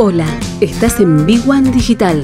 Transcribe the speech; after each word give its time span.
Hola, 0.00 0.38
estás 0.60 1.00
en 1.00 1.26
Big 1.26 1.40
One 1.44 1.72
Digital. 1.72 2.22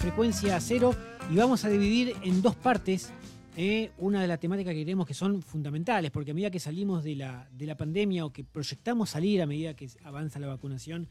Frecuencia 0.00 0.58
cero 0.58 0.96
y 1.30 1.36
vamos 1.36 1.64
a 1.64 1.68
dividir 1.68 2.16
en 2.24 2.42
dos 2.42 2.56
partes 2.56 3.12
eh, 3.56 3.92
una 3.98 4.20
de 4.20 4.26
las 4.26 4.40
temáticas 4.40 4.74
que 4.74 4.82
creemos 4.82 5.06
que 5.06 5.14
son 5.14 5.42
fundamentales, 5.42 6.10
porque 6.10 6.32
a 6.32 6.34
medida 6.34 6.50
que 6.50 6.58
salimos 6.58 7.04
de 7.04 7.14
la, 7.14 7.46
de 7.52 7.66
la 7.66 7.76
pandemia 7.76 8.24
o 8.26 8.32
que 8.32 8.42
proyectamos 8.42 9.10
salir 9.10 9.40
a 9.42 9.46
medida 9.46 9.74
que 9.74 9.88
avanza 10.02 10.40
la 10.40 10.48
vacunación, 10.48 11.06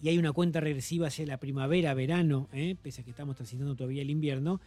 y 0.00 0.08
hay 0.08 0.18
una 0.18 0.32
cuenta 0.32 0.60
regresiva 0.60 1.08
hacia 1.08 1.26
la 1.26 1.38
primavera, 1.38 1.94
verano, 1.94 2.48
¿eh? 2.52 2.76
pese 2.80 3.00
a 3.00 3.04
que 3.04 3.10
estamos 3.10 3.36
transitando 3.36 3.74
todavía 3.74 4.02
el 4.02 4.10
invierno, 4.10 4.60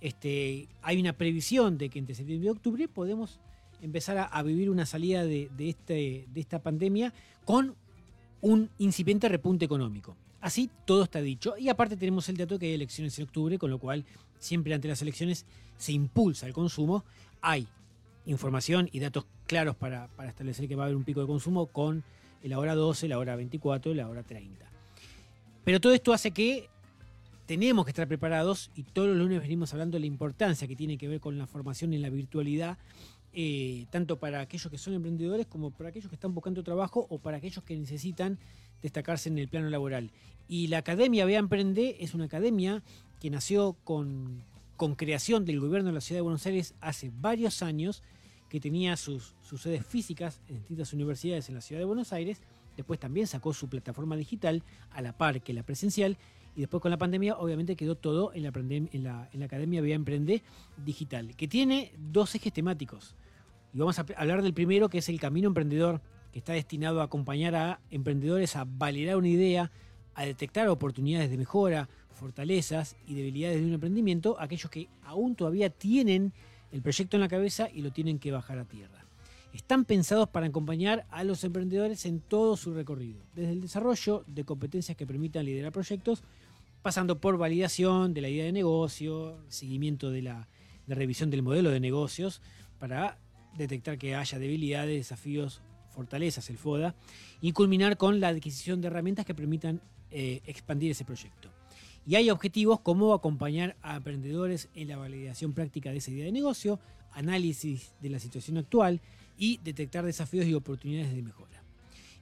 este, 0.00 0.68
hay 0.82 1.00
una 1.00 1.14
previsión 1.14 1.78
de 1.78 1.88
que 1.88 1.98
entre 1.98 2.14
septiembre 2.14 2.48
y 2.48 2.50
octubre 2.50 2.88
podemos 2.88 3.40
empezar 3.80 4.28
a, 4.30 4.42
vivir 4.42 4.70
una 4.70 4.86
salida 4.86 5.24
de, 5.24 5.48
este, 5.58 6.26
de 6.32 6.40
esta 6.40 6.62
pandemia 6.62 7.12
con 7.44 7.74
un 8.40 8.70
incipiente 8.78 9.28
repunte 9.28 9.64
económico. 9.64 10.16
Así 10.40 10.70
todo 10.84 11.04
está 11.04 11.22
dicho. 11.22 11.56
Y 11.58 11.70
aparte 11.70 11.96
tenemos 11.96 12.28
el 12.28 12.36
dato 12.36 12.58
que 12.58 12.66
hay 12.66 12.74
elecciones 12.74 13.18
en 13.18 13.24
octubre, 13.24 13.58
con 13.58 13.70
lo 13.70 13.78
cual 13.78 14.04
siempre 14.38 14.74
ante 14.74 14.88
las 14.88 15.00
elecciones 15.00 15.46
se 15.78 15.92
impulsa 15.92 16.46
el 16.46 16.52
consumo. 16.52 17.04
Hay 17.40 17.66
información 18.26 18.88
y 18.92 19.00
datos 19.00 19.26
claros 19.46 19.76
para, 19.76 20.08
para 20.08 20.28
establecer 20.28 20.68
que 20.68 20.76
va 20.76 20.84
a 20.84 20.86
haber 20.86 20.96
un 20.96 21.04
pico 21.04 21.20
de 21.20 21.26
consumo 21.26 21.66
con 21.66 22.04
la 22.42 22.58
hora 22.58 22.74
12, 22.74 23.08
la 23.08 23.18
hora 23.18 23.36
24 23.36 23.92
y 23.92 23.94
la 23.94 24.08
hora 24.08 24.22
30. 24.22 24.73
Pero 25.64 25.80
todo 25.80 25.92
esto 25.92 26.12
hace 26.12 26.30
que 26.30 26.68
tenemos 27.46 27.84
que 27.84 27.90
estar 27.90 28.06
preparados 28.08 28.70
y 28.74 28.84
todos 28.84 29.08
los 29.08 29.16
lunes 29.16 29.40
venimos 29.40 29.72
hablando 29.72 29.96
de 29.96 30.00
la 30.00 30.06
importancia 30.06 30.68
que 30.68 30.76
tiene 30.76 30.96
que 30.96 31.08
ver 31.08 31.20
con 31.20 31.38
la 31.38 31.46
formación 31.46 31.92
en 31.92 32.02
la 32.02 32.10
virtualidad, 32.10 32.78
eh, 33.32 33.86
tanto 33.90 34.18
para 34.18 34.40
aquellos 34.40 34.70
que 34.70 34.78
son 34.78 34.94
emprendedores 34.94 35.46
como 35.46 35.70
para 35.70 35.90
aquellos 35.90 36.08
que 36.08 36.14
están 36.14 36.34
buscando 36.34 36.62
trabajo 36.62 37.06
o 37.10 37.18
para 37.18 37.38
aquellos 37.38 37.64
que 37.64 37.76
necesitan 37.76 38.38
destacarse 38.82 39.28
en 39.28 39.38
el 39.38 39.48
plano 39.48 39.68
laboral. 39.70 40.10
Y 40.48 40.68
la 40.68 40.78
Academia 40.78 41.24
Vea 41.24 41.38
Emprende 41.38 41.96
es 42.00 42.14
una 42.14 42.24
academia 42.24 42.82
que 43.20 43.30
nació 43.30 43.76
con, 43.84 44.44
creación 44.96 45.46
del 45.46 45.60
gobierno 45.60 45.88
de 45.88 45.94
la 45.94 46.00
Ciudad 46.02 46.18
de 46.18 46.22
Buenos 46.22 46.44
Aires 46.44 46.74
hace 46.82 47.10
varios 47.20 47.62
años, 47.62 48.02
que 48.50 48.60
tenía 48.60 48.96
sus, 48.96 49.34
sus 49.42 49.62
sedes 49.62 49.84
físicas 49.86 50.40
en 50.46 50.56
distintas 50.56 50.92
universidades 50.92 51.48
en 51.48 51.54
la 51.54 51.62
Ciudad 51.62 51.80
de 51.80 51.86
Buenos 51.86 52.12
Aires 52.12 52.42
Después 52.76 52.98
también 52.98 53.26
sacó 53.26 53.52
su 53.52 53.68
plataforma 53.68 54.16
digital 54.16 54.62
a 54.90 55.02
la 55.02 55.16
par 55.16 55.40
que 55.42 55.52
la 55.52 55.62
presencial. 55.62 56.16
Y 56.56 56.60
después 56.60 56.80
con 56.80 56.90
la 56.90 56.98
pandemia, 56.98 57.36
obviamente, 57.36 57.76
quedó 57.76 57.96
todo 57.96 58.32
en 58.32 58.42
la, 58.42 59.28
Academia 59.44 59.80
Vía 59.80 59.96
Emprende 59.96 60.42
Digital, 60.84 61.34
que 61.36 61.48
tiene 61.48 61.92
dos 61.98 62.34
ejes 62.34 62.52
temáticos. 62.52 63.16
Y 63.72 63.78
vamos 63.78 63.98
a 63.98 64.06
hablar 64.16 64.42
del 64.42 64.54
primero, 64.54 64.88
que 64.88 64.98
es 64.98 65.08
el 65.08 65.18
Camino 65.18 65.48
Emprendedor, 65.48 66.00
que 66.32 66.38
está 66.38 66.52
destinado 66.52 67.00
a 67.00 67.04
acompañar 67.04 67.56
a 67.56 67.80
emprendedores 67.90 68.54
a 68.54 68.64
validar 68.64 69.16
una 69.16 69.28
idea, 69.28 69.72
a 70.14 70.24
detectar 70.24 70.68
oportunidades 70.68 71.28
de 71.30 71.38
mejora, 71.38 71.88
fortalezas 72.12 72.96
y 73.06 73.14
debilidades 73.14 73.60
de 73.60 73.66
un 73.66 73.72
emprendimiento, 73.72 74.36
aquellos 74.38 74.70
que 74.70 74.88
aún 75.02 75.34
todavía 75.34 75.70
tienen 75.70 76.32
el 76.70 76.82
proyecto 76.82 77.16
en 77.16 77.20
la 77.20 77.28
cabeza 77.28 77.68
y 77.72 77.82
lo 77.82 77.92
tienen 77.92 78.20
que 78.20 78.30
bajar 78.30 78.58
a 78.58 78.64
tierra 78.64 79.03
están 79.54 79.84
pensados 79.84 80.28
para 80.28 80.46
acompañar 80.46 81.06
a 81.10 81.22
los 81.24 81.44
emprendedores 81.44 82.04
en 82.06 82.20
todo 82.20 82.56
su 82.56 82.74
recorrido, 82.74 83.24
desde 83.34 83.52
el 83.52 83.60
desarrollo 83.60 84.24
de 84.26 84.44
competencias 84.44 84.96
que 84.96 85.06
permitan 85.06 85.46
liderar 85.46 85.72
proyectos, 85.72 86.24
pasando 86.82 87.20
por 87.20 87.38
validación 87.38 88.12
de 88.12 88.20
la 88.20 88.28
idea 88.28 88.44
de 88.44 88.52
negocio, 88.52 89.38
seguimiento 89.48 90.10
de 90.10 90.22
la 90.22 90.48
revisión 90.88 91.30
del 91.30 91.42
modelo 91.42 91.70
de 91.70 91.80
negocios, 91.80 92.42
para 92.78 93.18
detectar 93.56 93.96
que 93.96 94.16
haya 94.16 94.38
debilidades, 94.38 94.96
desafíos, 94.96 95.62
fortalezas, 95.90 96.50
el 96.50 96.58
FODA, 96.58 96.96
y 97.40 97.52
culminar 97.52 97.96
con 97.96 98.18
la 98.18 98.28
adquisición 98.28 98.80
de 98.80 98.88
herramientas 98.88 99.24
que 99.24 99.34
permitan 99.34 99.80
eh, 100.10 100.42
expandir 100.46 100.90
ese 100.90 101.04
proyecto. 101.04 101.48
Y 102.06 102.16
hay 102.16 102.28
objetivos 102.28 102.80
como 102.80 103.14
acompañar 103.14 103.76
a 103.80 103.96
emprendedores 103.96 104.68
en 104.74 104.88
la 104.88 104.96
validación 104.96 105.54
práctica 105.54 105.90
de 105.90 105.98
esa 105.98 106.10
idea 106.10 106.26
de 106.26 106.32
negocio, 106.32 106.80
análisis 107.12 107.94
de 108.02 108.10
la 108.10 108.18
situación 108.18 108.58
actual, 108.58 109.00
y 109.38 109.58
detectar 109.64 110.04
desafíos 110.04 110.46
y 110.46 110.54
oportunidades 110.54 111.14
de 111.14 111.22
mejora. 111.22 111.62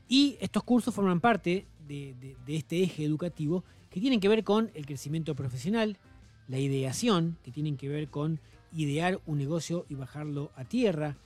Y 0.09 0.37
estos 0.41 0.63
cursos 0.65 0.95
forman 0.95 1.21
parte 1.21 1.67
de, 1.87 2.15
este 2.47 2.83
eje 2.83 3.05
educativo 3.05 3.65
que 3.91 4.01
tienen 4.01 4.21
que 4.21 4.29
ver 4.29 4.45
con 4.45 4.71
el 4.75 4.87
crecimiento 4.87 5.35
profesional, 5.35 5.99
la 6.49 6.59
ideación, 6.59 7.39
que 7.43 7.51
tienen 7.51 7.77
que 7.77 7.89
ver 7.89 8.09
con 8.09 8.41
idear 8.75 9.21
un 9.27 9.39
negocio 9.39 9.87
y 9.89 9.95
bajarlo 9.95 10.51
a 10.57 10.65
tierra. 10.65 11.17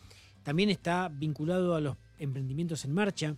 También 0.43 0.71
está 0.71 1.09
vinculado 1.09 1.75
a 1.75 1.81
los 1.81 1.97
emprendimientos 2.19 2.85
en 2.85 2.93
marcha, 2.93 3.37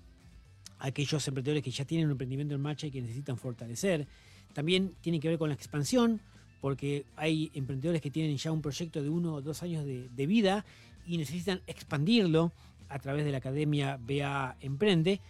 aquellos 0.78 1.26
emprendedores 1.26 1.62
que 1.62 1.70
ya 1.70 1.84
tienen 1.84 2.06
un 2.06 2.12
emprendimiento 2.12 2.54
en 2.54 2.60
marcha 2.60 2.86
y 2.86 2.90
que 2.90 3.02
necesitan 3.02 3.36
fortalecer. 3.36 4.06
También 4.52 4.94
tiene 5.00 5.20
que 5.20 5.28
ver 5.28 5.38
con 5.38 5.48
la 5.48 5.54
expansión, 5.54 6.20
porque 6.60 7.06
hay 7.16 7.50
emprendedores 7.54 8.02
que 8.02 8.10
tienen 8.10 8.36
ya 8.36 8.50
un 8.50 8.62
proyecto 8.62 9.02
de 9.02 9.08
uno 9.08 9.34
o 9.34 9.42
dos 9.42 9.62
años 9.62 9.84
de, 9.84 10.08
de 10.08 10.26
vida 10.26 10.64
y 11.08 11.18
necesitan 11.18 11.62
expandirlo 11.66 12.52
a 12.88 12.98
través 12.98 13.24
de 13.24 13.32
la 13.32 13.38
Academia 13.38 13.98
BA 14.00 14.56
Emprende. 14.60 15.20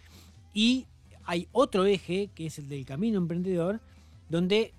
Y 0.53 0.87
hay 1.25 1.49
otro 1.53 1.87
eje, 1.87 2.31
que 2.35 2.47
es 2.47 2.59
el 2.59 2.69
del 2.69 2.85
camino 2.85 3.19
emprendedor, 3.19 3.81
donde 4.29 4.75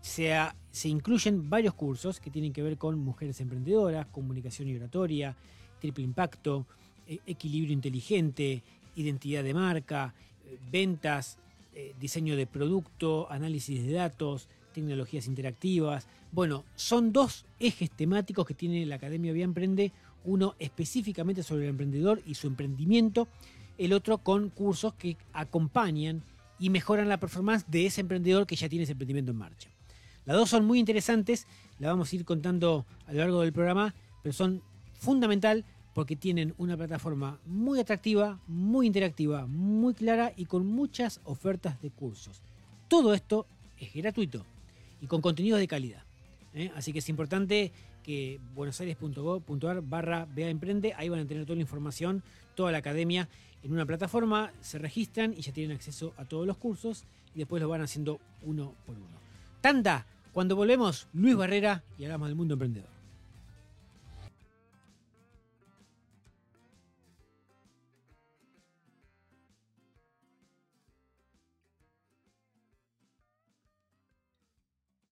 se, 0.00 0.34
se 0.70 0.88
incluyen 0.88 1.50
varios 1.50 1.74
cursos 1.74 2.18
que 2.18 2.30
tienen 2.30 2.52
que 2.52 2.62
ver 2.62 2.78
con 2.78 2.98
mujeres 2.98 3.40
emprendedoras, 3.40 4.06
comunicación 4.06 4.68
y 4.68 4.76
oratoria, 4.76 5.36
triple 5.80 6.04
impacto, 6.04 6.66
e, 7.06 7.20
equilibrio 7.26 7.72
inteligente, 7.72 8.62
identidad 8.96 9.44
de 9.44 9.54
marca, 9.54 10.14
eh, 10.46 10.58
ventas, 10.70 11.38
eh, 11.74 11.94
diseño 12.00 12.36
de 12.36 12.46
producto, 12.46 13.30
análisis 13.30 13.84
de 13.84 13.92
datos, 13.92 14.48
tecnologías 14.80 15.26
interactivas. 15.26 16.06
Bueno, 16.32 16.64
son 16.76 17.12
dos 17.12 17.44
ejes 17.58 17.90
temáticos 17.90 18.46
que 18.46 18.54
tiene 18.54 18.84
la 18.86 18.96
Academia 18.96 19.32
Vía 19.32 19.44
Emprende 19.44 19.92
uno 20.24 20.54
específicamente 20.58 21.42
sobre 21.42 21.64
el 21.64 21.70
emprendedor 21.70 22.20
y 22.26 22.34
su 22.34 22.46
emprendimiento, 22.48 23.28
el 23.78 23.92
otro 23.92 24.18
con 24.18 24.50
cursos 24.50 24.94
que 24.94 25.16
acompañan 25.32 26.22
y 26.58 26.70
mejoran 26.70 27.08
la 27.08 27.20
performance 27.20 27.64
de 27.68 27.86
ese 27.86 28.00
emprendedor 28.00 28.46
que 28.46 28.56
ya 28.56 28.68
tiene 28.68 28.82
ese 28.82 28.92
emprendimiento 28.92 29.32
en 29.32 29.38
marcha. 29.38 29.70
Las 30.26 30.36
dos 30.36 30.50
son 30.50 30.64
muy 30.66 30.78
interesantes, 30.78 31.46
las 31.78 31.90
vamos 31.90 32.12
a 32.12 32.16
ir 32.16 32.24
contando 32.24 32.84
a 33.06 33.12
lo 33.12 33.18
largo 33.18 33.40
del 33.40 33.52
programa, 33.52 33.94
pero 34.22 34.32
son 34.32 34.62
fundamental 34.92 35.64
porque 35.94 36.16
tienen 36.16 36.54
una 36.58 36.76
plataforma 36.76 37.40
muy 37.46 37.80
atractiva, 37.80 38.38
muy 38.46 38.86
interactiva, 38.86 39.46
muy 39.46 39.94
clara 39.94 40.32
y 40.36 40.44
con 40.44 40.66
muchas 40.66 41.20
ofertas 41.24 41.80
de 41.80 41.90
cursos. 41.90 42.42
Todo 42.88 43.14
esto 43.14 43.46
es 43.78 43.94
gratuito 43.94 44.44
y 45.00 45.06
con 45.06 45.20
contenidos 45.20 45.60
de 45.60 45.68
calidad. 45.68 46.02
¿eh? 46.54 46.70
Así 46.74 46.92
que 46.92 47.00
es 47.00 47.08
importante 47.08 47.72
que 48.02 48.40
buenosaires.gov.ar 48.54 49.82
barra 49.82 50.26
Bea 50.34 50.48
Emprende, 50.48 50.94
ahí 50.96 51.08
van 51.08 51.20
a 51.20 51.26
tener 51.26 51.44
toda 51.44 51.56
la 51.56 51.62
información, 51.62 52.22
toda 52.54 52.72
la 52.72 52.78
academia 52.78 53.28
en 53.62 53.72
una 53.72 53.86
plataforma, 53.86 54.52
se 54.60 54.78
registran 54.78 55.34
y 55.34 55.42
ya 55.42 55.52
tienen 55.52 55.76
acceso 55.76 56.14
a 56.16 56.24
todos 56.24 56.46
los 56.46 56.56
cursos 56.56 57.04
y 57.34 57.38
después 57.38 57.60
lo 57.60 57.68
van 57.68 57.82
haciendo 57.82 58.20
uno 58.42 58.74
por 58.86 58.96
uno. 58.96 59.18
Tanta, 59.60 60.06
cuando 60.32 60.56
volvemos, 60.56 61.08
Luis 61.12 61.36
Barrera 61.36 61.82
y 61.98 62.04
hablamos 62.04 62.28
del 62.28 62.36
mundo 62.36 62.54
emprendedor. 62.54 62.97